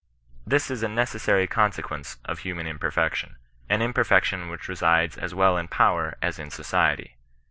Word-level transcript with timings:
This 0.47 0.71
is 0.71 0.81
a 0.81 0.87
necessary 0.87 1.45
consequence 1.45 2.17
of 2.25 2.39
human 2.39 2.65
imperfection; 2.65 3.35
an 3.69 3.83
imperfection 3.83 4.49
which 4.49 4.67
resides 4.67 5.15
as 5.15 5.35
well 5.35 5.57
in 5.59 5.67
power 5.67 6.15
as 6.23 6.39
in 6.39 6.49
society. 6.49 7.17